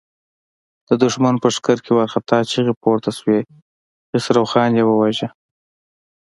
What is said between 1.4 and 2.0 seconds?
په لښکر کې